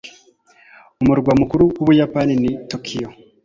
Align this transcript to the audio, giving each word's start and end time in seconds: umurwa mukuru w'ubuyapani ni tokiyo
umurwa 1.01 1.31
mukuru 1.39 1.61
w'ubuyapani 1.75 2.33
ni 2.41 2.51
tokiyo 2.71 3.07